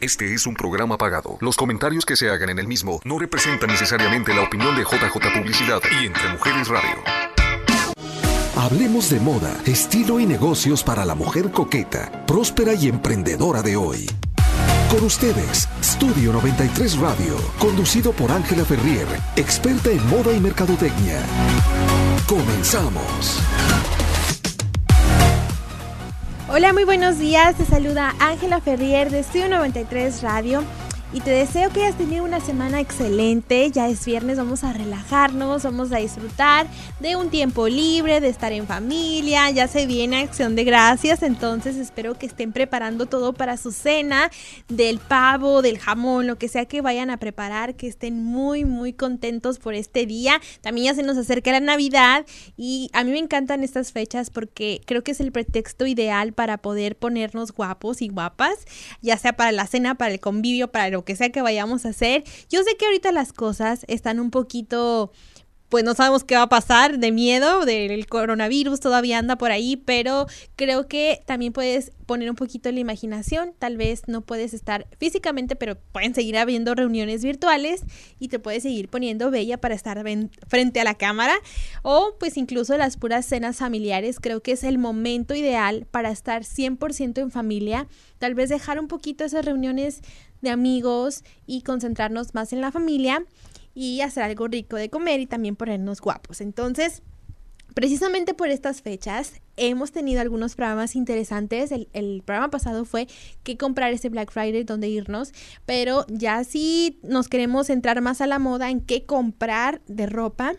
[0.00, 1.36] Este es un programa pagado.
[1.42, 5.38] Los comentarios que se hagan en el mismo no representan necesariamente la opinión de JJ
[5.38, 7.04] Publicidad y Entre Mujeres Radio.
[8.56, 14.10] Hablemos de moda, estilo y negocios para la mujer coqueta, próspera y emprendedora de hoy.
[14.90, 19.06] Con ustedes, Studio 93 Radio, conducido por Ángela Ferrier,
[19.36, 21.20] experta en moda y mercadotecnia.
[22.26, 23.38] Comenzamos.
[26.60, 27.56] Hola, muy buenos días.
[27.56, 30.62] Te saluda Ángela Ferrier de Studio 93 Radio
[31.12, 33.68] y te deseo que hayas tenido una semana excelente.
[33.70, 36.68] Ya es viernes, vamos a relajarnos, vamos a disfrutar
[37.00, 39.50] de un tiempo libre, de estar en familia.
[39.50, 44.30] Ya se viene acción de gracias, entonces espero que estén preparando todo para su cena,
[44.68, 48.92] del pavo, del jamón, lo que sea que vayan a preparar, que estén muy, muy
[48.92, 50.40] contentos por este día.
[50.60, 52.24] También ya se nos acerca la Navidad
[52.56, 56.58] y a mí me encantan estas fechas porque creo que es el pretexto ideal para
[56.58, 58.54] poder ponernos guapos y guapas,
[59.02, 61.90] ya sea para la cena, para el convivio, para el que sea que vayamos a
[61.90, 62.24] hacer.
[62.48, 65.12] Yo sé que ahorita las cosas están un poquito
[65.70, 69.76] pues no sabemos qué va a pasar de miedo del coronavirus, todavía anda por ahí,
[69.76, 74.88] pero creo que también puedes poner un poquito la imaginación, tal vez no puedes estar
[74.98, 77.82] físicamente, pero pueden seguir habiendo reuniones virtuales
[78.18, 80.04] y te puedes seguir poniendo bella para estar
[80.48, 81.36] frente a la cámara.
[81.82, 86.42] O pues incluso las puras cenas familiares, creo que es el momento ideal para estar
[86.42, 87.86] 100% en familia,
[88.18, 90.02] tal vez dejar un poquito esas reuniones
[90.40, 93.24] de amigos y concentrarnos más en la familia
[93.74, 96.40] y hacer algo rico de comer y también ponernos guapos.
[96.40, 97.02] Entonces,
[97.74, 101.70] Precisamente por estas fechas hemos tenido algunos programas interesantes.
[101.72, 103.06] El, programa pasado fue
[103.42, 105.32] qué comprar ese Black Friday, dónde irnos,
[105.66, 110.54] pero ya si nos queremos entrar más a la moda en qué comprar de ropa,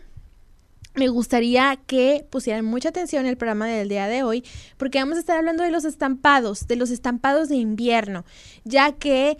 [0.94, 4.44] me gustaría que pusieran mucha atención el programa del día de hoy,
[4.76, 8.24] porque vamos a estar hablando de los estampados, de los estampados de invierno,
[8.64, 9.38] ya que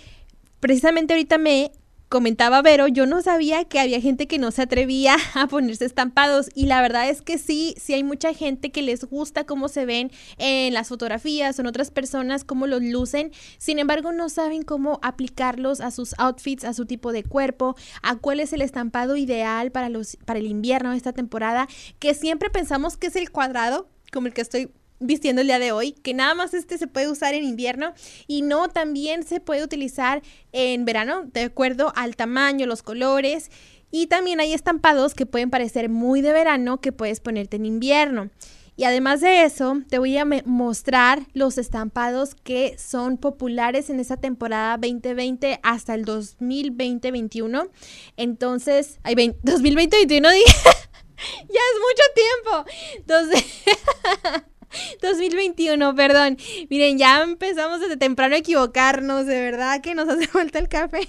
[0.62, 1.72] precisamente ahorita me
[2.08, 6.50] comentaba Vero, yo no sabía que había gente que no se atrevía a ponerse estampados
[6.54, 9.86] y la verdad es que sí, sí hay mucha gente que les gusta cómo se
[9.86, 14.62] ven en las fotografías o en otras personas, cómo los lucen, sin embargo no saben
[14.62, 19.16] cómo aplicarlos a sus outfits, a su tipo de cuerpo, a cuál es el estampado
[19.16, 21.66] ideal para, los, para el invierno de esta temporada,
[21.98, 24.70] que siempre pensamos que es el cuadrado, como el que estoy
[25.02, 27.92] vistiendo el día de hoy, que nada más este se puede usar en invierno
[28.26, 33.50] y no también se puede utilizar en verano, de acuerdo al tamaño, los colores.
[33.90, 38.30] Y también hay estampados que pueden parecer muy de verano que puedes ponerte en invierno.
[38.74, 44.16] Y además de eso, te voy a mostrar los estampados que son populares en esa
[44.16, 47.68] temporada 2020 hasta el 2020-21.
[48.16, 50.30] Entonces, hay 2020-21
[51.48, 52.64] ya es mucho tiempo.
[52.96, 53.44] Entonces,
[55.02, 56.36] 2021, perdón.
[56.68, 61.08] Miren, ya empezamos desde temprano a equivocarnos, de verdad que nos hace falta el café.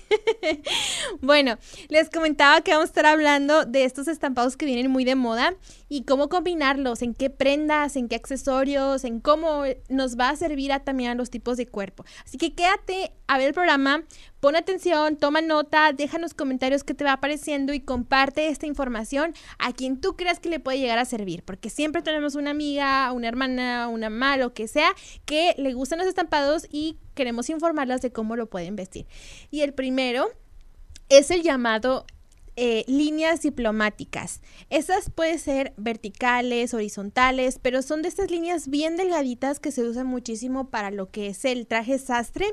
[1.22, 1.58] bueno,
[1.90, 5.54] les comentaba que vamos a estar hablando de estos estampados que vienen muy de moda
[5.90, 10.72] y cómo combinarlos, en qué prendas, en qué accesorios, en cómo nos va a servir
[10.72, 12.06] a también a los tipos de cuerpo.
[12.26, 14.04] Así que quédate a ver el programa,
[14.44, 19.72] pon atención, toma nota, déjanos comentarios qué te va apareciendo y comparte esta información a
[19.72, 23.30] quien tú creas que le puede llegar a servir, porque siempre tenemos una amiga, una
[23.30, 24.94] hermana, una mamá, lo que sea,
[25.24, 29.06] que le gustan los estampados y queremos informarlas de cómo lo pueden vestir.
[29.50, 30.28] Y el primero
[31.08, 32.06] es el llamado
[32.56, 34.40] eh, líneas diplomáticas.
[34.70, 40.06] Esas pueden ser verticales, horizontales, pero son de estas líneas bien delgaditas que se usan
[40.06, 42.46] muchísimo para lo que es el traje sastre.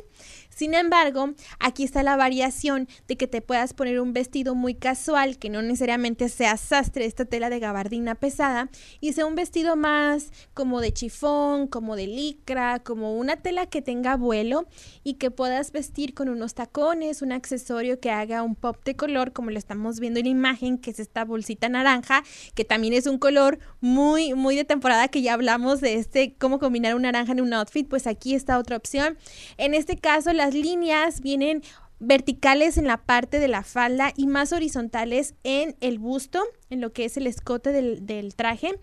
[0.61, 5.39] Sin embargo, aquí está la variación de que te puedas poner un vestido muy casual,
[5.39, 8.69] que no necesariamente sea sastre, esta tela de gabardina pesada,
[9.01, 13.81] y sea un vestido más como de chifón, como de licra, como una tela que
[13.81, 14.67] tenga vuelo
[15.03, 19.33] y que puedas vestir con unos tacones, un accesorio que haga un pop de color,
[19.33, 22.23] como lo estamos viendo en la imagen, que es esta bolsita naranja,
[22.55, 26.59] que también es un color muy, muy de temporada, que ya hablamos de este, cómo
[26.59, 29.17] combinar un naranja en un outfit, pues aquí está otra opción.
[29.57, 31.63] En este caso, las líneas vienen
[32.01, 36.93] verticales en la parte de la falda y más horizontales en el busto, en lo
[36.93, 38.79] que es el escote del, traje.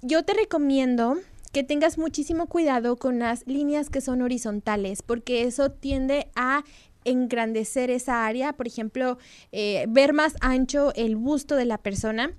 [0.00, 1.18] Yo te recomiendo
[1.52, 6.64] que tengas muchísimo cuidado con las líneas que son horizontales, porque eso tiende a
[7.04, 9.18] engrandecer esa área, por ejemplo,
[9.50, 12.32] eh, ver más ancho el busto de la persona.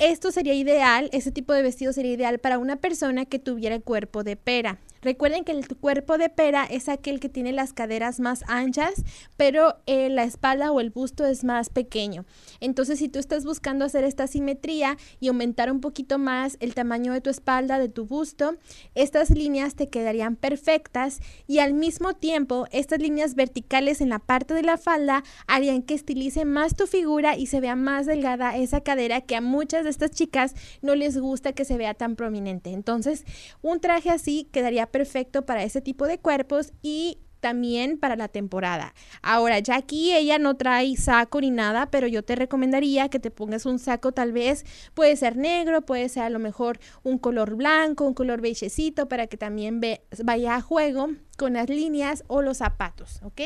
[0.00, 4.24] Esto sería ideal, ese tipo de vestido sería ideal para una persona que tuviera cuerpo
[4.24, 4.80] de pera.
[5.02, 9.02] Recuerden que el cuerpo de pera es aquel que tiene las caderas más anchas,
[9.36, 12.24] pero eh, la espalda o el busto es más pequeño.
[12.60, 17.12] Entonces, si tú estás buscando hacer esta simetría y aumentar un poquito más el tamaño
[17.12, 18.56] de tu espalda, de tu busto,
[18.94, 24.54] estas líneas te quedarían perfectas y al mismo tiempo estas líneas verticales en la parte
[24.54, 28.82] de la falda harían que estilice más tu figura y se vea más delgada esa
[28.82, 32.70] cadera que a muchas de estas chicas no les gusta que se vea tan prominente.
[32.70, 33.24] Entonces,
[33.62, 38.94] un traje así quedaría perfecto para ese tipo de cuerpos y también para la temporada.
[39.22, 43.30] Ahora, ya aquí ella no trae saco ni nada, pero yo te recomendaría que te
[43.30, 44.64] pongas un saco tal vez,
[44.94, 49.26] puede ser negro, puede ser a lo mejor un color blanco, un color beigecito, para
[49.26, 49.80] que también
[50.22, 53.40] vaya a juego con las líneas o los zapatos, ¿ok?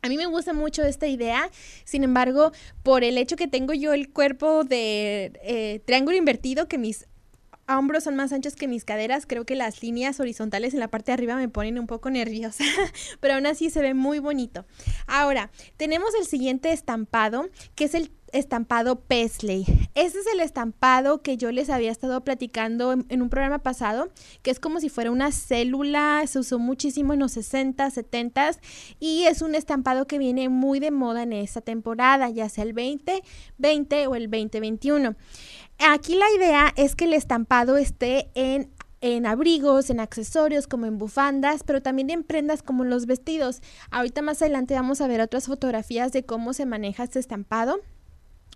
[0.00, 1.50] A mí me gusta mucho esta idea,
[1.84, 2.52] sin embargo,
[2.84, 7.08] por el hecho que tengo yo el cuerpo de eh, triángulo invertido, que mis
[7.68, 11.10] hombros son más anchos que mis caderas, creo que las líneas horizontales en la parte
[11.10, 12.64] de arriba me ponen un poco nerviosa,
[13.20, 14.64] pero aún así se ve muy bonito.
[15.06, 19.64] Ahora, tenemos el siguiente estampado, que es el estampado Pesley.
[19.94, 24.10] Este es el estampado que yo les había estado platicando en, un programa pasado,
[24.42, 28.50] que es como si fuera una célula, se usó muchísimo en los 60, 70
[29.00, 32.74] y es un estampado que viene muy de moda en esta temporada, ya sea el
[32.74, 35.16] 2020 o el 2021.
[35.78, 38.70] Aquí la idea es que el estampado esté en
[39.00, 43.62] en abrigos, en accesorios como en bufandas, pero también en prendas como los vestidos.
[43.90, 47.80] Ahorita más adelante vamos a ver otras fotografías de cómo se maneja este estampado.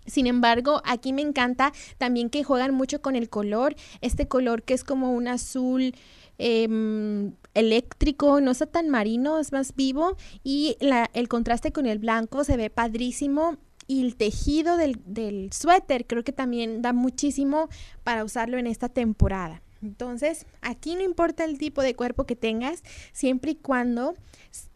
[0.05, 4.73] Sin embargo, aquí me encanta también que juegan mucho con el color, este color que
[4.73, 5.95] es como un azul
[6.37, 10.75] em, eléctrico, no está tan marino, es más vivo y
[11.13, 13.57] el contraste con el blanco se ve padrísimo
[13.87, 17.69] y el tejido del, del suéter creo que también da muchísimo
[18.03, 19.61] para usarlo en esta temporada.
[19.81, 24.15] Entonces, aquí no importa el tipo de cuerpo que tengas, siempre y cuando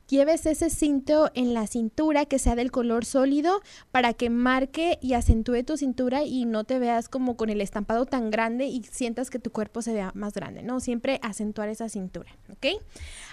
[0.07, 3.61] lleves ese cinto en la cintura que sea del color sólido
[3.91, 8.05] para que marque y acentúe tu cintura y no te veas como con el estampado
[8.05, 10.79] tan grande y sientas que tu cuerpo se vea más grande, ¿no?
[10.79, 12.81] Siempre acentuar esa cintura, ¿ok?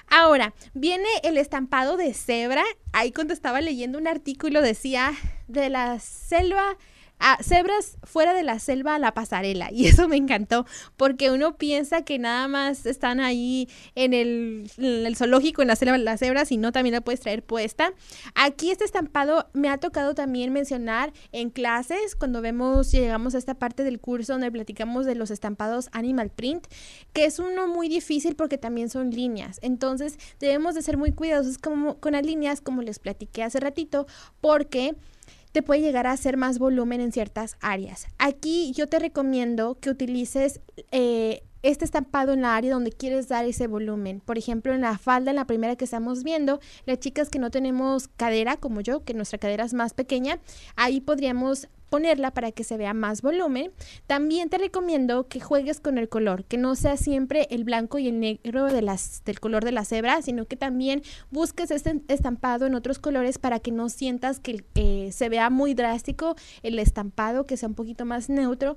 [0.09, 2.65] Ahora, viene el estampado de cebra.
[2.93, 5.13] Ahí cuando estaba leyendo un artículo decía
[5.49, 6.77] de la selva
[7.27, 9.73] a cebras fuera de la selva a la pasarela.
[9.73, 10.67] Y eso me encantó,
[10.99, 16.21] porque uno piensa que nada más están ahí en el, zoológico, en la selva, las
[16.21, 17.95] cebras, y no también la puedes traer puesta.
[18.35, 23.55] Aquí este estampado me ha tocado también mencionar en clases, cuando vemos, llegamos a esta
[23.55, 26.67] parte del curso donde platicamos de los estampados Animal Print,
[27.15, 29.61] que es uno muy difícil porque también son líneas.
[29.63, 34.07] Entonces debemos de ser muy cuidadosos con las líneas, como les platiqué hace ratito,
[34.43, 34.95] porque
[35.55, 38.09] te puede llegar a hacer más volumen en ciertas áreas.
[38.19, 40.61] Aquí yo te recomiendo que utilices
[40.91, 44.19] eh, este estampado en la área donde quieres dar ese volumen.
[44.19, 47.53] Por ejemplo, en la falda, en la primera que estamos viendo, las chicas que no
[47.53, 50.41] tenemos cadera, como yo, que nuestra cadera es más pequeña,
[50.75, 53.71] ahí podríamos ponerla para que se vea más volumen.
[54.09, 58.09] También te recomiendo que juegues con el color, que no sea siempre el blanco y
[58.09, 62.99] el negro del color de la cebra, sino que también busques este estampado en otros
[62.99, 67.77] colores para que no sientas que se vea muy drástico el estampado, que sea un
[67.77, 68.77] poquito más neutro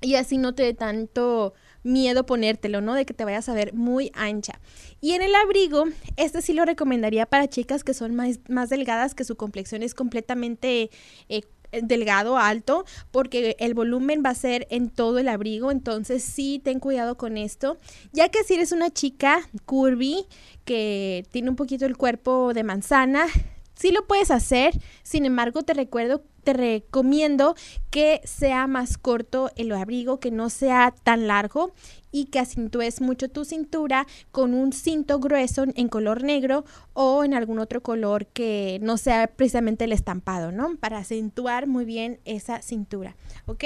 [0.00, 2.94] y así no te dé tanto miedo ponértelo, ¿no?
[2.94, 4.60] De que te vayas a ver muy ancha.
[5.00, 5.84] Y en el abrigo,
[6.16, 9.94] este sí lo recomendaría para chicas que son más, más delgadas, que su complexión es
[9.94, 10.90] completamente
[11.28, 11.42] eh,
[11.82, 16.80] delgado, alto, porque el volumen va a ser en todo el abrigo, entonces sí ten
[16.80, 17.78] cuidado con esto,
[18.12, 20.26] ya que si eres una chica curvy
[20.64, 23.26] que tiene un poquito el cuerpo de manzana,
[23.74, 27.56] sí lo puedes hacer, sin embargo te recuerdo te recomiendo
[27.96, 31.72] que sea más corto el abrigo, que no sea tan largo
[32.12, 37.34] y que acentúes mucho tu cintura con un cinto grueso en color negro o en
[37.34, 40.76] algún otro color que no sea precisamente el estampado, ¿no?
[40.76, 43.64] Para acentuar muy bien esa cintura, ¿ok?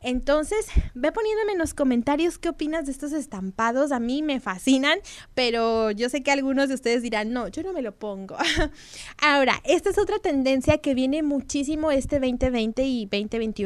[0.00, 3.92] Entonces, ve poniéndome en los comentarios qué opinas de estos estampados.
[3.92, 4.98] A mí me fascinan,
[5.34, 8.36] pero yo sé que algunos de ustedes dirán, no, yo no me lo pongo.
[9.22, 13.61] Ahora, esta es otra tendencia que viene muchísimo este 2020 y 2021,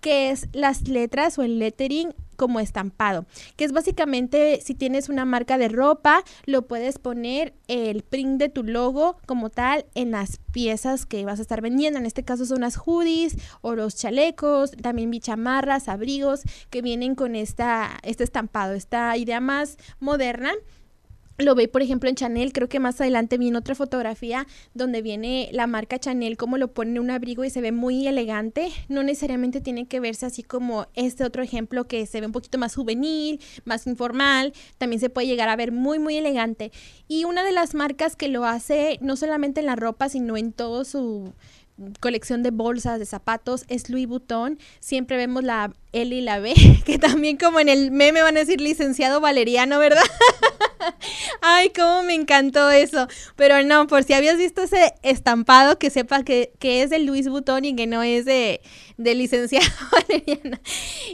[0.00, 3.26] que es las letras o el lettering como estampado,
[3.56, 8.48] que es básicamente si tienes una marca de ropa, lo puedes poner el print de
[8.48, 11.98] tu logo como tal en las piezas que vas a estar vendiendo.
[11.98, 17.34] En este caso son las hoodies o los chalecos, también bichamarras, abrigos que vienen con
[17.34, 20.52] esta, este estampado, esta idea más moderna
[21.38, 22.52] lo ve, por ejemplo, en Chanel.
[22.52, 26.90] Creo que más adelante viene otra fotografía donde viene la marca Chanel, como lo pone
[26.90, 28.70] en un abrigo y se ve muy elegante.
[28.88, 32.58] No necesariamente tiene que verse así como este otro ejemplo que se ve un poquito
[32.58, 34.52] más juvenil, más informal.
[34.78, 36.72] También se puede llegar a ver muy, muy elegante.
[37.06, 40.52] Y una de las marcas que lo hace, no solamente en la ropa, sino en
[40.52, 41.32] todo su
[42.00, 44.58] colección de bolsas, de zapatos, es Louis Vuitton.
[44.80, 46.54] Siempre vemos la L y la B,
[46.84, 50.02] que también como en el meme van a decir licenciado Valeriano, ¿verdad?
[51.40, 53.08] Ay, cómo me encantó eso.
[53.36, 57.64] Pero no, por si habías visto ese estampado, que sepa que, es de Louis Vuitton
[57.64, 58.60] y que no es de,
[58.96, 60.58] de licenciado Valeriano.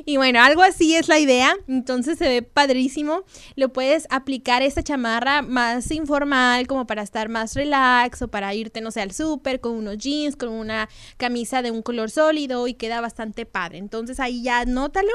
[0.05, 1.55] Y bueno, algo así es la idea.
[1.69, 3.23] Entonces se ve padrísimo.
[3.57, 8.81] Lo puedes aplicar esta chamarra más informal, como para estar más relax o para irte,
[8.81, 12.75] no sé, al súper con unos jeans, con una camisa de un color sólido y
[12.75, 13.79] queda bastante padre.
[13.79, 15.13] Entonces ahí ya anótalo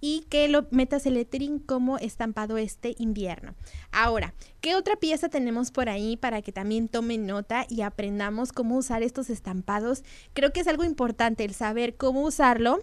[0.00, 3.54] y que lo metas el lettering como estampado este invierno.
[3.92, 8.76] Ahora, ¿qué otra pieza tenemos por ahí para que también tomen nota y aprendamos cómo
[8.76, 10.02] usar estos estampados?
[10.32, 12.82] Creo que es algo importante el saber cómo usarlo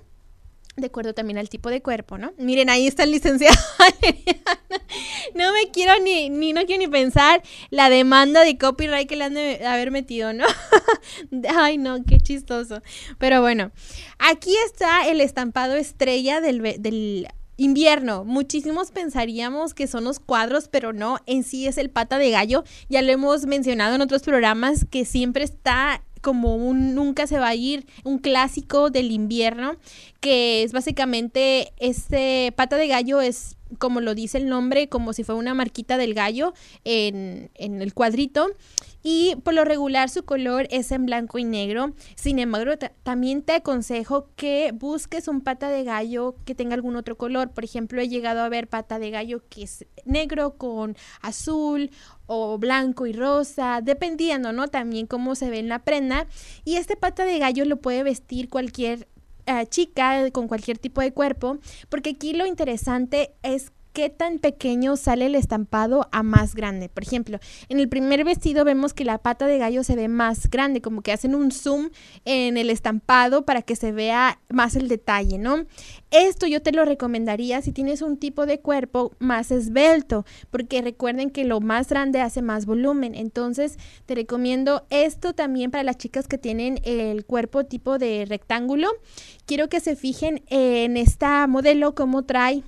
[0.78, 2.34] de acuerdo también al tipo de cuerpo, ¿no?
[2.38, 3.58] Miren, ahí está el licenciado.
[5.36, 9.25] no me quiero ni, ni, no quiero ni pensar la demanda de copyright que le
[9.25, 10.46] han de haber metido, ¿no?
[11.56, 12.82] Ay, no, qué chistoso.
[13.18, 13.72] Pero bueno,
[14.18, 18.24] aquí está el estampado estrella del, del invierno.
[18.24, 22.63] Muchísimos pensaríamos que son los cuadros, pero no, en sí es el pata de gallo.
[22.90, 27.50] Ya lo hemos mencionado en otros programas que siempre está como un nunca se va
[27.50, 29.75] a ir, un clásico del invierno,
[30.20, 35.24] que es básicamente este pata de gallo es como lo dice el nombre, como si
[35.24, 38.50] fuera una marquita del gallo en, en el cuadrito
[39.04, 41.94] y por lo regular su color es en blanco y negro.
[42.16, 42.74] Sin embargo,
[43.04, 47.51] también te aconsejo que busques un pata de gallo que tenga algún otro color.
[47.51, 51.92] Por ejemplo, he llegado a ver pata de gallo que es negro con azul
[52.34, 54.70] o blanco y rosa, dependiendo, ¿no?
[54.70, 56.28] También cómo se ve en la prenda.
[56.64, 59.10] Y este pata de gallo lo puede vestir cualquier
[59.48, 61.58] eh, chica con cualquier tipo de cuerpo,
[61.90, 66.90] porque aquí lo interesante es qué tan pequeño sale el estampado a más grande.
[66.90, 70.50] Por ejemplo, en el primer vestido vemos que la pata de gallo se ve más
[70.50, 71.90] grande, como que hacen un zoom
[72.26, 75.66] en el estampado para que se vea más el detalle, ¿no?
[76.12, 81.30] Esto yo te lo recomendaría si tienes un tipo de cuerpo más esbelto, porque recuerden
[81.30, 83.16] que lo más grande hace más volumen.
[83.16, 88.90] Entonces, te recomiendo esto también para las chicas que tienen el cuerpo tipo de rectángulo.
[89.46, 92.64] Quiero que se fijen en esta modelo cómo trae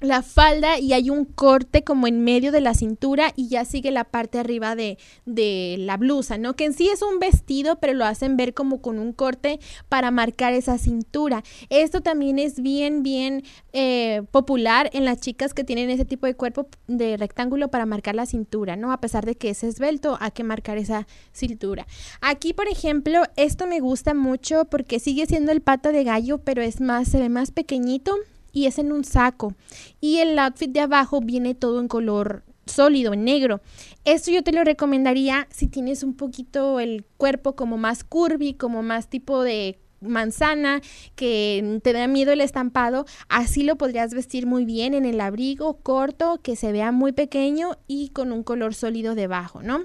[0.00, 3.90] la falda y hay un corte como en medio de la cintura y ya sigue
[3.90, 6.54] la parte arriba de, de, la blusa, ¿no?
[6.54, 10.10] Que en sí es un vestido, pero lo hacen ver como con un corte para
[10.10, 11.42] marcar esa cintura.
[11.70, 16.34] Esto también es bien, bien eh, popular en las chicas que tienen ese tipo de
[16.34, 18.92] cuerpo de rectángulo para marcar la cintura, ¿no?
[18.92, 21.86] A pesar de que es esbelto, hay que marcar esa cintura.
[22.20, 26.62] Aquí, por ejemplo, esto me gusta mucho porque sigue siendo el pata de gallo, pero
[26.62, 28.16] es más, se ve más pequeñito
[28.56, 29.54] y es en un saco.
[30.00, 33.60] Y el outfit de abajo viene todo en color sólido, en negro.
[34.06, 38.82] Esto yo te lo recomendaría si tienes un poquito el cuerpo como más curvy, como
[38.82, 40.80] más tipo de manzana,
[41.16, 45.76] que te da miedo el estampado, así lo podrías vestir muy bien en el abrigo
[45.82, 49.84] corto, que se vea muy pequeño y con un color sólido debajo, ¿no?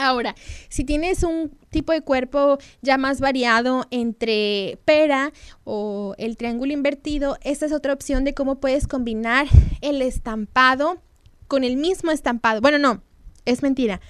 [0.00, 0.34] Ahora,
[0.70, 5.30] si tienes un tipo de cuerpo ya más variado entre pera
[5.64, 9.46] o el triángulo invertido, esta es otra opción de cómo puedes combinar
[9.82, 11.02] el estampado
[11.48, 12.62] con el mismo estampado.
[12.62, 13.02] Bueno, no,
[13.44, 14.00] es mentira.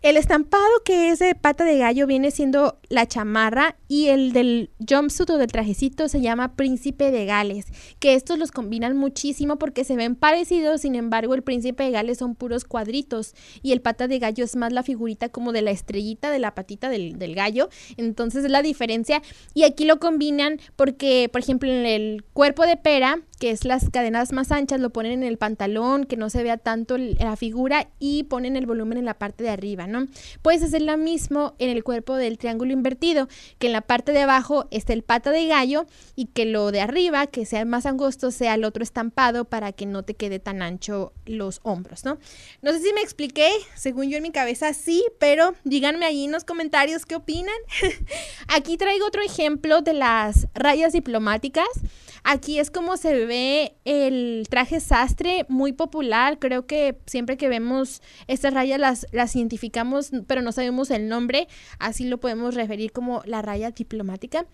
[0.00, 4.70] El estampado que es de pata de gallo viene siendo la chamarra y el del
[4.88, 7.66] jumpsuit o del trajecito se llama príncipe de Gales,
[7.98, 12.18] que estos los combinan muchísimo porque se ven parecidos, sin embargo el príncipe de Gales
[12.18, 15.72] son puros cuadritos y el pata de gallo es más la figurita como de la
[15.72, 19.20] estrellita de la patita del, del gallo, entonces es la diferencia.
[19.52, 23.90] Y aquí lo combinan porque por ejemplo en el cuerpo de pera que es las
[23.90, 27.88] cadenas más anchas, lo ponen en el pantalón, que no se vea tanto la figura
[27.98, 30.06] y ponen el volumen en la parte de arriba, ¿no?
[30.42, 33.28] Puedes hacer lo mismo en el cuerpo del triángulo invertido,
[33.58, 36.80] que en la parte de abajo esté el pata de gallo y que lo de
[36.80, 40.62] arriba, que sea más angosto, sea el otro estampado para que no te quede tan
[40.62, 42.18] ancho los hombros, ¿no?
[42.62, 46.32] No sé si me expliqué, según yo en mi cabeza sí, pero díganme ahí en
[46.32, 47.54] los comentarios qué opinan.
[48.48, 51.68] Aquí traigo otro ejemplo de las rayas diplomáticas.
[52.24, 56.38] Aquí es como se ve el traje sastre, muy popular.
[56.38, 61.48] Creo que siempre que vemos estas rayas las, las identificamos, pero no sabemos el nombre.
[61.78, 64.46] Así lo podemos referir como la raya diplomática.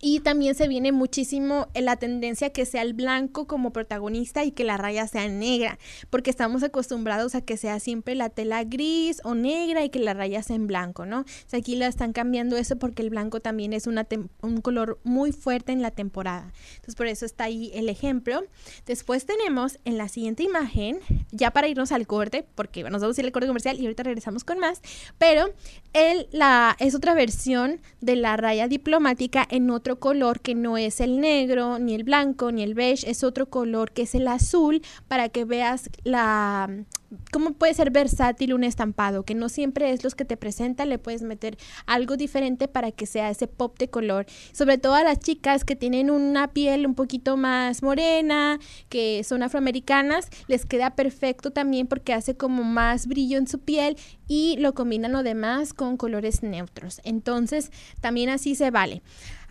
[0.00, 4.64] Y también se viene muchísimo la tendencia que sea el blanco como protagonista y que
[4.64, 5.78] la raya sea negra,
[6.08, 10.14] porque estamos acostumbrados a que sea siempre la tela gris o negra y que la
[10.14, 11.20] raya sea en blanco, ¿no?
[11.20, 15.32] O sea, aquí la están cambiando eso porque el blanco también es un color muy
[15.32, 16.52] fuerte en la temporada.
[16.76, 18.44] Entonces, por eso está ahí el ejemplo.
[18.86, 21.00] Después tenemos en la siguiente imagen,
[21.32, 24.04] ya para irnos al corte, porque nos vamos a ir al corte comercial y ahorita
[24.04, 24.80] regresamos con más,
[25.18, 25.50] pero
[25.92, 31.00] el, la, es otra versión de la raya diplomática en otro color que no es
[31.00, 34.82] el negro, ni el blanco, ni el beige, es otro color que es el azul
[35.08, 36.84] para que veas la
[37.32, 40.98] cómo puede ser versátil un estampado, que no siempre es los que te presenta, le
[40.98, 44.26] puedes meter algo diferente para que sea ese pop de color.
[44.52, 49.42] Sobre todo a las chicas que tienen una piel un poquito más morena, que son
[49.42, 54.74] afroamericanas, les queda perfecto también porque hace como más brillo en su piel y lo
[54.74, 57.00] combinan lo demás con colores neutros.
[57.04, 59.02] Entonces, también así se vale.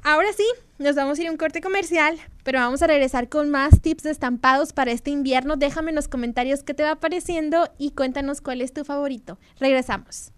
[0.04, 0.46] Ahora sí,
[0.80, 4.04] nos vamos a ir a un corte comercial, pero vamos a regresar con más tips
[4.04, 5.58] de estampados para este invierno.
[5.58, 9.40] Déjame en los comentarios qué te va pareciendo y cuéntanos cuál es tu favorito.
[9.60, 10.32] Regresamos.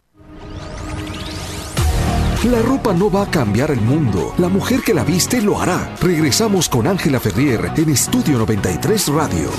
[2.45, 4.33] La ropa no va a cambiar el mundo.
[4.37, 5.93] La mujer que la viste lo hará.
[6.01, 9.49] Regresamos con Ángela Ferrier en Estudio 93 Radio.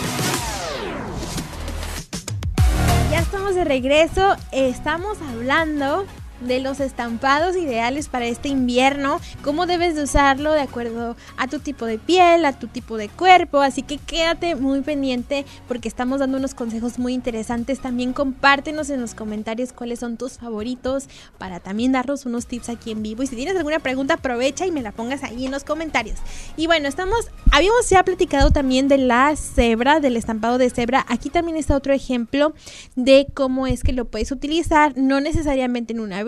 [3.11, 4.35] Ya estamos de regreso.
[4.50, 6.07] Estamos hablando
[6.40, 11.59] de los estampados ideales para este invierno, cómo debes de usarlo de acuerdo a tu
[11.59, 16.20] tipo de piel, a tu tipo de cuerpo, así que quédate muy pendiente porque estamos
[16.20, 21.61] dando unos consejos muy interesantes, también compártenos en los comentarios cuáles son tus favoritos para
[21.61, 23.23] también darnos unos tips aquí en vivo.
[23.23, 26.18] Y si tienes alguna pregunta aprovecha y me la pongas ahí en los comentarios.
[26.56, 31.30] Y bueno, estamos, habíamos ya platicado también de la cebra, del estampado de cebra, aquí
[31.30, 32.54] también está otro ejemplo
[32.97, 36.25] de cómo es que lo puedes utilizar, no necesariamente en una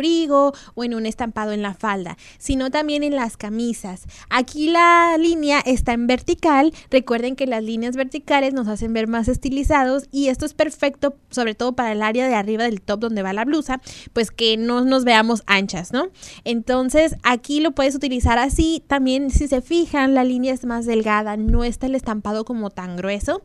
[0.74, 4.04] o en un estampado en la falda, sino también en las camisas.
[4.30, 6.72] Aquí la línea está en vertical.
[6.90, 11.54] Recuerden que las líneas verticales nos hacen ver más estilizados y esto es perfecto sobre
[11.54, 13.80] todo para el área de arriba del top donde va la blusa,
[14.12, 16.08] pues que no nos veamos anchas, ¿no?
[16.44, 18.82] Entonces aquí lo puedes utilizar así.
[18.86, 22.96] También si se fijan la línea es más delgada, no está el estampado como tan
[22.96, 23.42] grueso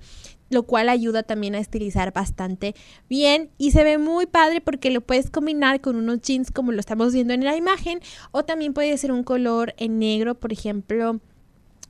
[0.50, 2.76] lo cual ayuda también a estilizar bastante
[3.10, 6.80] bien y se ve muy padre porque lo puedes combinar con unos jeans como lo
[6.80, 8.00] estamos viendo en la imagen
[8.32, 11.20] o también puede ser un color en negro, por ejemplo.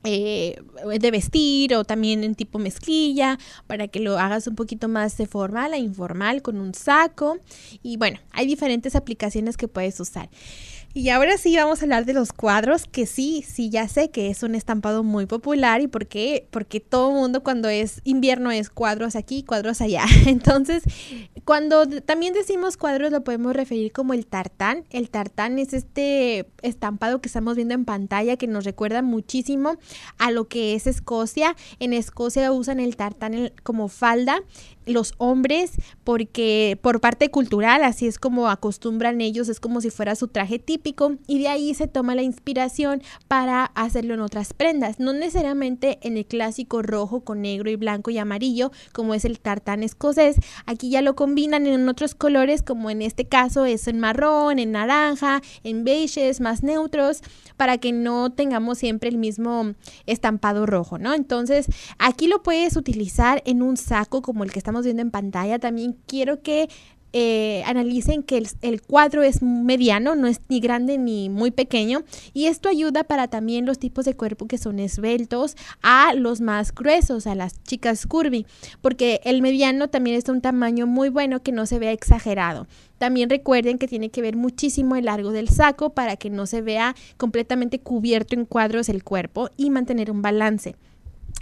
[0.04, 0.62] Eh,
[1.00, 3.36] de vestir o también en tipo mezclilla
[3.66, 7.38] para que lo hagas un poquito más de formal a informal con un saco
[7.82, 10.30] y bueno hay diferentes aplicaciones que puedes usar
[10.94, 14.30] y ahora sí vamos a hablar de los cuadros, que sí, sí, ya sé que
[14.30, 15.80] es un estampado muy popular.
[15.82, 16.48] ¿Y por qué?
[16.50, 20.04] Porque todo mundo cuando es invierno es cuadros aquí, cuadros allá.
[20.26, 20.82] Entonces,
[21.44, 24.84] cuando también decimos cuadros lo podemos referir como el tartán.
[24.90, 29.76] El tartán es este estampado que estamos viendo en pantalla que nos recuerda muchísimo
[30.16, 31.54] a lo que es Escocia.
[31.80, 34.42] En Escocia usan el tartán como falda
[34.88, 35.72] los hombres
[36.04, 40.58] porque por parte cultural, así es como acostumbran ellos, es como si fuera su traje
[40.58, 45.98] típico y de ahí se toma la inspiración para hacerlo en otras prendas, no necesariamente
[46.02, 50.36] en el clásico rojo con negro y blanco y amarillo como es el tartán escocés,
[50.66, 54.72] aquí ya lo combinan en otros colores como en este caso es en marrón, en
[54.72, 57.22] naranja, en beiges más neutros
[57.56, 59.74] para que no tengamos siempre el mismo
[60.06, 61.14] estampado rojo, ¿no?
[61.14, 61.66] Entonces
[61.98, 65.96] aquí lo puedes utilizar en un saco como el que estamos viendo en pantalla, también
[66.06, 66.68] quiero que
[67.14, 72.02] eh, analicen que el, cuadro es mediano, no es ni grande ni muy pequeño
[72.34, 76.74] y esto ayuda para también los tipos de cuerpo que son esbeltos a los más
[76.74, 78.44] gruesos, a las chicas curvy,
[78.82, 82.66] porque el mediano también es un tamaño muy bueno que no se vea exagerado.
[82.98, 86.60] También recuerden que tiene que ver muchísimo el largo del saco para que no se
[86.60, 90.76] vea completamente cubierto en cuadros el cuerpo y mantener un balance.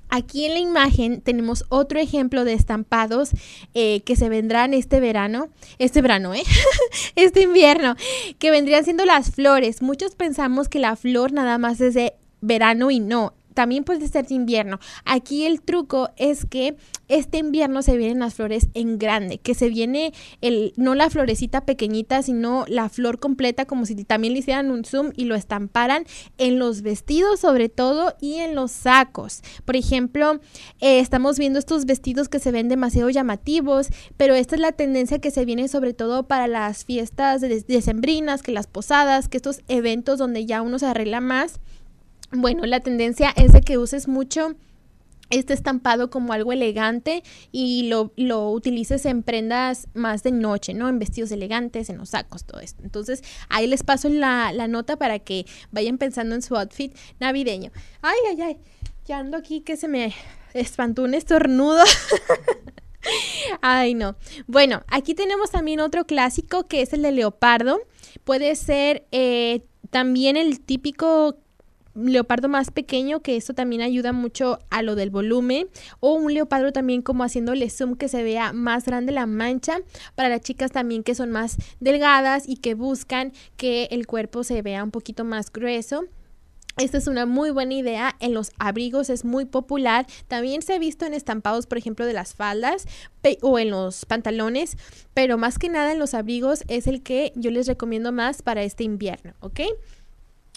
[0.08, 3.30] Aquí en la imagen tenemos otro ejemplo de estampados
[3.74, 6.44] eh, que se vendrán este verano, este verano, ¿eh?
[7.16, 7.96] este invierno,
[8.38, 9.82] que vendrían siendo las flores.
[9.82, 14.26] Muchos pensamos que la flor nada más es de verano y no también puede ser
[14.26, 14.78] de invierno.
[15.06, 16.76] Aquí el truco es que
[17.08, 21.64] este invierno se vienen las flores en grande, que se viene el no la florecita
[21.64, 26.04] pequeñita, sino la flor completa como si también le hicieran un zoom y lo estamparan
[26.36, 29.40] en los vestidos sobre todo y en los sacos.
[29.64, 30.38] Por ejemplo,
[30.82, 33.88] eh, estamos viendo estos vestidos que se ven demasiado llamativos,
[34.18, 38.52] pero esta es la tendencia que se viene sobre todo para las fiestas decembrinas, que
[38.52, 41.58] las posadas, que estos eventos donde ya uno se arregla más
[42.36, 44.56] bueno, la tendencia es de que uses mucho
[45.30, 50.88] este estampado como algo elegante y lo, lo, utilices en prendas más de noche, ¿no?
[50.88, 52.82] En vestidos elegantes, en los sacos, todo esto.
[52.84, 57.72] Entonces, ahí les paso la, la nota para que vayan pensando en su outfit navideño.
[58.02, 58.56] Ay, ay, ay,
[59.04, 60.14] ya ando aquí que se me
[60.54, 61.82] espantó un estornudo.
[63.60, 64.16] Ay, no.
[64.48, 67.80] Bueno, aquí tenemos también otro clásico que es el de leopardo.
[68.24, 71.36] Puede ser eh, también el típico
[71.96, 75.68] leopardo más pequeño, que eso también ayuda mucho a lo del volumen,
[76.00, 79.78] o un leopardo también como haciéndole zoom que se vea más grande la mancha,
[80.14, 84.62] para las chicas también que son más delgadas y que buscan que el cuerpo se
[84.62, 86.04] vea un poquito más grueso.
[86.78, 88.16] Esta es una muy buena idea.
[88.20, 90.06] En los abrigos es muy popular.
[90.28, 92.86] También se ha visto en estampados, por ejemplo, de las faldas
[93.40, 94.76] o en los pantalones.
[95.14, 98.62] Pero más que nada en los abrigos es el que yo les recomiendo más para
[98.62, 99.60] este invierno, ¿ok?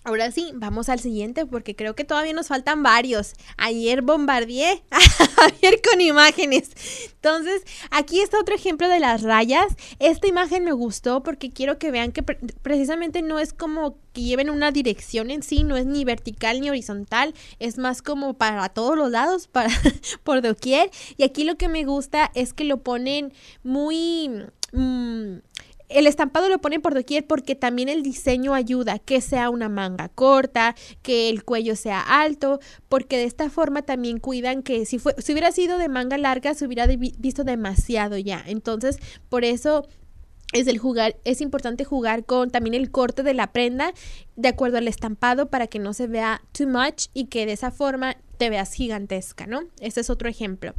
[0.10, 3.36] Ahora sí, vamos al siguiente porque creo que todavía nos faltan varios.
[3.58, 4.82] Ayer bombardeé
[5.38, 6.72] ayer con imágenes.
[7.14, 9.68] Entonces, aquí está otro ejemplo de las rayas.
[10.00, 14.50] Esta imagen me gustó porque quiero que vean que precisamente no es como que lleven
[14.50, 18.98] una dirección en sí, no es ni vertical ni horizontal, es más como para todos
[18.98, 19.70] los lados, para
[20.24, 20.90] por doquier.
[21.18, 24.32] Y aquí lo que me gusta es que lo ponen muy...
[24.72, 25.38] Mm,
[25.90, 30.10] el estampado lo ponen por doquier porque también el diseño ayuda, que sea una manga
[30.10, 35.16] corta, que el cuello sea alto, porque de esta forma también cuidan que si, fue,
[35.18, 38.44] si hubiera sido de manga larga se hubiera visto demasiado ya.
[38.46, 38.98] Entonces,
[39.30, 39.88] por eso
[40.54, 43.94] es el jugar, es importante jugar con también el corte de la prenda
[44.40, 47.72] de acuerdo al estampado para que no se vea too much y que de esa
[47.72, 49.64] forma te veas gigantesca, ¿no?
[49.82, 50.74] Ese es otro ejemplo.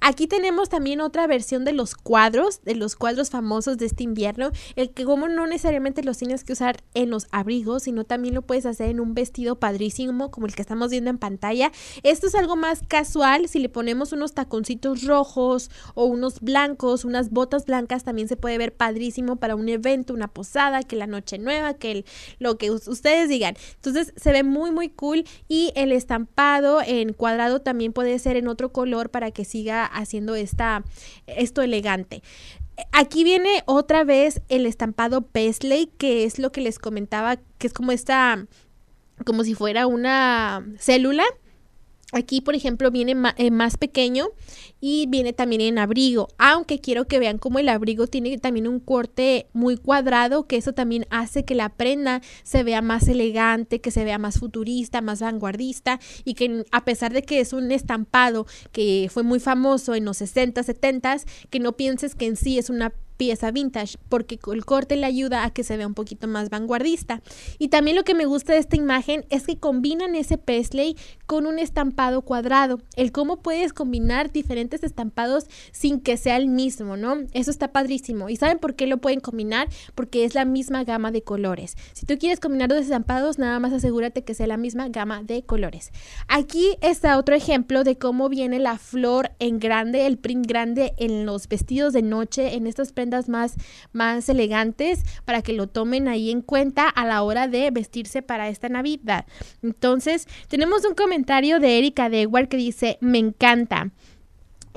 [0.00, 4.50] Aquí tenemos también otra versión de los cuadros, de los cuadros famosos de este invierno,
[4.74, 8.42] el que como no necesariamente los tienes que usar en los abrigos, sino también lo
[8.42, 11.70] puedes hacer en un vestido padrísimo como el que estamos viendo en pantalla.
[12.02, 17.30] Esto es algo más casual, si le ponemos unos taconcitos rojos o unos blancos, unas
[17.30, 21.38] botas blancas, también se puede ver padrísimo para un evento, una posada, que la noche
[21.38, 22.04] nueva, que
[22.40, 22.72] lo que
[23.04, 23.54] ustedes digan.
[23.74, 28.48] Entonces se ve muy muy cool y el estampado en cuadrado también puede ser en
[28.48, 30.84] otro color para que siga haciendo esta,
[31.26, 32.22] esto elegante.
[32.92, 37.72] Aquí viene otra vez el estampado Paisley, que es lo que les comentaba, que es
[37.72, 38.46] como esta,
[39.24, 41.24] como si fuera una célula
[42.14, 44.28] Aquí, por ejemplo, viene eh, más pequeño
[44.80, 48.78] y viene también en abrigo, aunque quiero que vean cómo el abrigo tiene también un
[48.78, 53.90] corte muy cuadrado, que eso también hace que la prenda se vea más elegante, que
[53.90, 58.46] se vea más futurista, más vanguardista y que a pesar de que es un estampado
[58.70, 61.16] que fue muy famoso en los 60, 70,
[61.50, 65.44] que no pienses que en sí es una pieza vintage porque el corte le ayuda
[65.44, 67.22] a que se vea un poquito más vanguardista.
[67.58, 70.96] Y también lo que me gusta de esta imagen es que combinan ese paisley
[71.26, 72.80] con un estampado cuadrado.
[72.96, 77.16] El cómo puedes combinar diferentes estampados sin que sea el mismo, ¿no?
[77.32, 78.28] Eso está padrísimo.
[78.28, 79.68] ¿Y saben por qué lo pueden combinar?
[79.94, 81.76] Porque es la misma gama de colores.
[81.92, 85.42] Si tú quieres combinar dos estampados, nada más asegúrate que sea la misma gama de
[85.42, 85.90] colores.
[86.28, 91.26] Aquí está otro ejemplo de cómo viene la flor en grande, el print grande en
[91.26, 92.92] los vestidos de noche, en estas
[93.28, 93.54] más,
[93.92, 98.48] más elegantes para que lo tomen ahí en cuenta a la hora de vestirse para
[98.48, 99.26] esta Navidad.
[99.62, 103.90] Entonces, tenemos un comentario de Erika Dewar que dice, me encanta.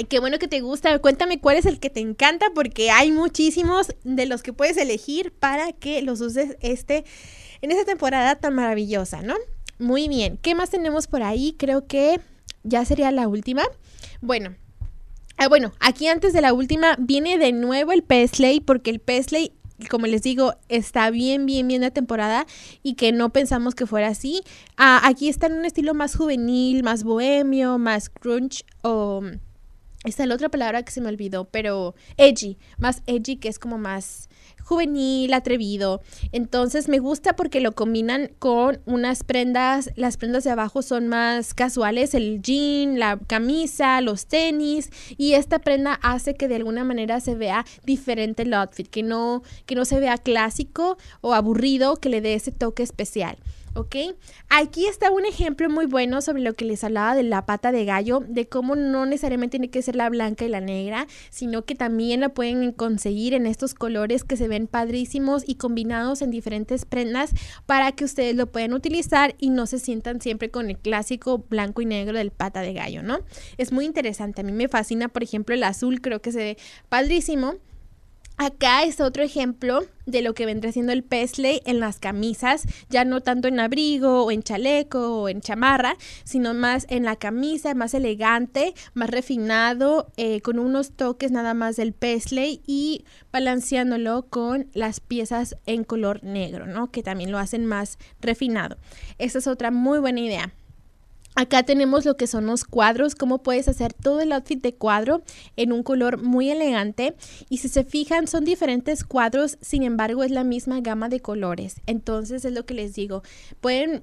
[0.09, 0.99] Qué bueno que te gusta.
[0.99, 5.31] Cuéntame cuál es el que te encanta porque hay muchísimos de los que puedes elegir
[5.31, 7.03] para que los uses este
[7.61, 9.33] en esta temporada tan maravillosa, ¿no?
[9.79, 10.37] Muy bien.
[10.37, 11.55] ¿Qué más tenemos por ahí?
[11.57, 12.19] Creo que
[12.63, 13.63] ya sería la última.
[14.21, 14.55] Bueno,
[15.37, 19.53] Ah, bueno, aquí antes de la última viene de nuevo el Paisley porque el Paisley
[19.89, 22.47] como les digo, está bien, bien, bien de temporada
[22.81, 24.41] y que no pensamos que fuera así.
[24.75, 29.21] Ah, aquí está en un estilo más juvenil, más bohemio, más crunch o...
[30.03, 33.59] esta es la otra palabra que se me olvidó, pero edgy, más edgy, que es
[33.59, 34.29] como más
[34.67, 36.01] juvenil, atrevido.
[36.33, 41.53] Entonces me gusta porque lo combinan con unas prendas, las prendas de abajo son más
[41.53, 47.21] casuales, el jean, la camisa, los tenis y esta prenda hace que de alguna manera
[47.21, 52.09] se vea diferente el outfit, que no que no se vea clásico o aburrido, que
[52.09, 53.37] le dé ese toque especial.
[53.77, 53.95] ¿Ok?
[54.49, 57.85] Aquí está un ejemplo muy bueno sobre lo que les hablaba de la pata de
[57.85, 61.75] gallo, de cómo no necesariamente tiene que ser la blanca y la negra, sino que
[61.75, 66.85] también la pueden conseguir en estos colores que se ven padrísimos y combinados en diferentes
[66.85, 67.31] prendas
[67.65, 71.81] para que ustedes lo puedan utilizar y no se sientan siempre con el clásico blanco
[71.81, 73.19] y negro del pata de gallo, ¿no?
[73.57, 76.57] Es muy interesante, a mí me fascina, por ejemplo, el azul, creo que se ve
[76.89, 77.55] padrísimo.
[78.39, 83.03] Acá es otro ejemplo de lo que vendrá siendo el paisley en las camisas, ya
[83.03, 87.73] no tanto en abrigo o en chaleco o en chamarra, sino más en la camisa,
[87.73, 94.69] más elegante, más refinado, eh, con unos toques nada más del paisley y balanceándolo con
[94.73, 96.91] las piezas en color negro, ¿no?
[96.91, 98.77] Que también lo hacen más refinado.
[99.17, 100.53] Esa es otra muy buena idea.
[101.39, 105.21] Acá tenemos lo que son los cuadros, cómo puedes hacer todo el outfit de cuadro
[105.55, 107.15] en un color muy elegante.
[107.47, 111.75] Y si se fijan, son diferentes cuadros, sin embargo es la misma gama de colores.
[111.85, 113.21] Entonces es lo que les digo,
[113.61, 114.01] pueden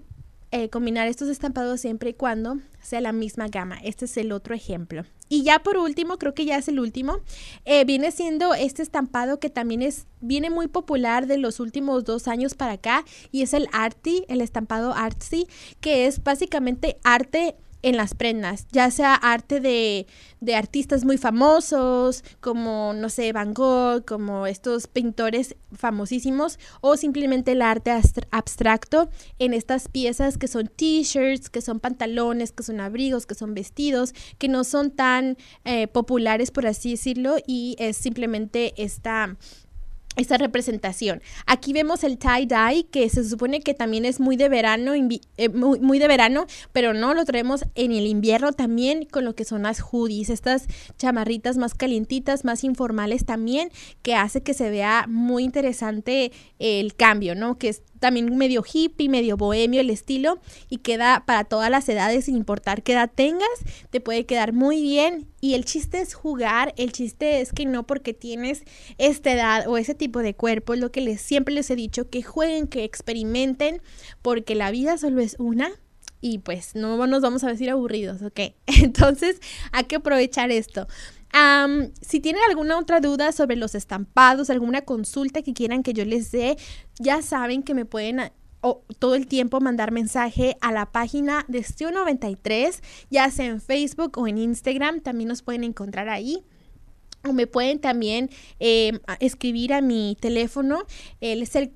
[0.53, 3.79] eh, combinar estos estampados siempre y cuando sea la misma gama.
[3.83, 5.03] Este es el otro ejemplo.
[5.35, 7.18] Y ya por último, creo que ya es el último,
[7.64, 12.29] eh, viene siendo este estampado que también es, viene muy popular de los últimos dos
[12.29, 15.49] años para acá y es el Arty, el estampado Artsy,
[15.81, 20.07] que es básicamente arte en las prendas, ya sea arte de,
[20.40, 27.53] de, artistas muy famosos, como, no sé, Van Gogh, como estos pintores famosísimos, o simplemente
[27.53, 27.92] el arte
[28.31, 33.53] abstracto en estas piezas que son t-shirts, que son pantalones, que son abrigos, que son
[33.53, 39.37] vestidos, que no son tan eh, populares, por así decirlo, y es simplemente esta
[40.16, 41.22] esta representación.
[41.46, 45.98] Aquí vemos el tie-dye, que se supone que también es muy de verano, eh, muy,
[45.98, 49.81] de verano, pero no lo traemos en el invierno también con lo que son las
[49.81, 50.66] hoodies, estas
[50.98, 53.70] chamarritas más calientitas, más informales también,
[54.03, 57.59] que hace que se vea muy interesante el cambio, ¿no?
[57.59, 60.38] Que es también medio hippie, medio bohemio el estilo
[60.69, 63.49] y queda para todas las edades sin importar qué edad tengas,
[63.88, 67.87] te puede quedar muy bien y el chiste es jugar, el chiste es que no
[67.87, 68.64] porque tienes
[68.99, 72.11] esta edad o ese tipo de cuerpo, es lo que les, siempre les he dicho,
[72.11, 73.81] que jueguen, que experimenten,
[74.21, 75.71] porque la vida solo es una
[76.21, 78.40] y pues no nos vamos a decir aburridos, ¿ok?
[78.67, 79.40] Entonces
[79.73, 80.88] hay que aprovechar esto
[82.01, 86.31] si tienen alguna otra duda sobre los estampados, alguna consulta que quieran que yo les
[86.31, 86.57] dé,
[86.99, 88.31] ya saben que me pueden
[88.99, 94.16] todo el tiempo mandar mensaje a la página de Estio 93, ya sea en Facebook
[94.16, 96.44] o en Instagram, también nos pueden encontrar ahí.
[97.27, 100.85] O me pueden también em, escribir a mi teléfono,
[101.20, 101.73] él es el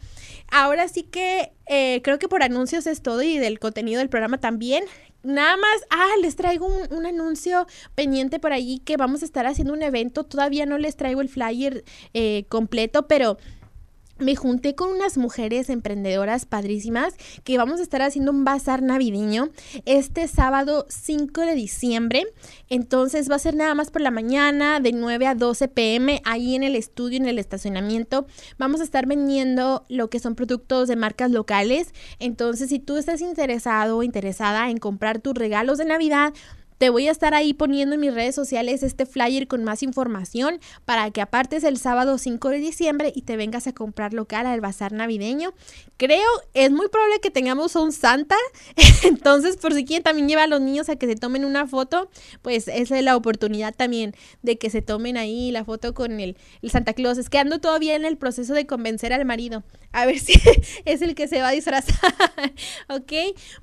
[0.51, 4.39] Ahora sí que eh, creo que por anuncios es todo y del contenido del programa
[4.39, 4.83] también
[5.25, 9.73] nada más, ah, les traigo un, anuncio pendiente por allí que vamos a estar haciendo
[9.73, 10.23] un evento.
[10.23, 11.83] Todavía no les traigo el flyer
[12.13, 13.38] eh, completo, pero
[14.17, 19.49] me junté con unas mujeres emprendedoras padrísimas que vamos a estar haciendo un bazar navideño
[19.86, 22.25] este sábado 5 de diciembre.
[22.69, 26.56] Entonces va a ser nada más por la mañana de 9 a 12 pm ahí
[26.56, 28.25] en el estudio, en el estacionamiento.
[28.58, 31.93] Vamos a estar vendiendo lo que son productos de marcas locales.
[32.19, 36.34] Entonces si tú estás interesado o interesada en comprar tus regalos de Navidad,
[36.77, 40.59] te voy a estar ahí poniendo en mis redes sociales este flyer con más información
[40.85, 44.61] para que apartes el sábado 5 de diciembre y te vengas a comprar local al
[44.61, 45.53] bazar navideño.
[45.97, 48.35] Creo, es muy probable que tengamos un Santa,
[49.03, 52.09] entonces por si quieren también llevar a los niños a que se tomen una foto,
[52.41, 56.38] pues esa es la oportunidad también de que se tomen ahí la foto con el,
[56.61, 57.17] el Santa Claus.
[57.17, 60.33] Es que ando todavía en el proceso de convencer al marido, a ver si
[60.85, 61.95] es el que se va a disfrazar,
[62.89, 63.13] ¿ok?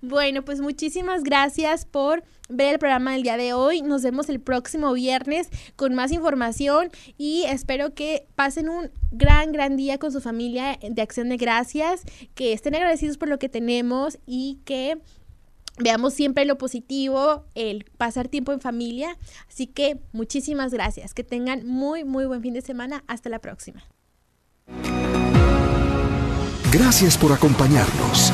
[0.00, 3.82] Bueno, pues muchísimas gracias por ver el programa del día de hoy.
[3.82, 9.76] Nos vemos el próximo viernes con más información y espero que pasen un gran, gran
[9.76, 12.02] día con su familia de acción de gracias,
[12.34, 14.98] que estén agradecidos por lo que tenemos y que
[15.78, 19.16] veamos siempre lo positivo, el pasar tiempo en familia.
[19.48, 21.14] Así que muchísimas gracias.
[21.14, 23.04] Que tengan muy, muy buen fin de semana.
[23.06, 23.84] Hasta la próxima.
[26.72, 28.32] Gracias por acompañarnos.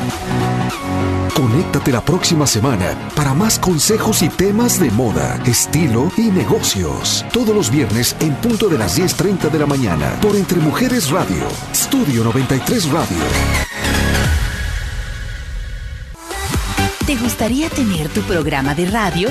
[1.34, 7.24] Conéctate la próxima semana para más consejos y temas de moda, estilo y negocios.
[7.32, 11.42] Todos los viernes en punto de las 10.30 de la mañana por Entre Mujeres Radio,
[11.72, 13.18] Estudio 93 Radio.
[17.06, 19.30] ¿Te gustaría tener tu programa de radio?